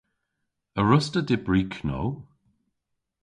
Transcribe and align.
A 0.79 0.81
wruss'ta 0.83 1.21
dybri 1.27 1.63
know? 1.87 2.07